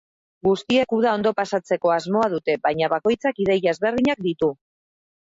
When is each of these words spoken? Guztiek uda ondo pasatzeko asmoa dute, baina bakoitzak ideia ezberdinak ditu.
Guztiek 0.45 0.95
uda 0.99 1.11
ondo 1.17 1.33
pasatzeko 1.41 1.95
asmoa 1.97 2.31
dute, 2.37 2.57
baina 2.67 2.93
bakoitzak 2.97 3.47
ideia 3.47 3.79
ezberdinak 3.79 4.29
ditu. 4.31 4.55